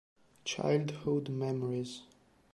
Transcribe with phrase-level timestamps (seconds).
[0.45, 2.01] Childhood Memories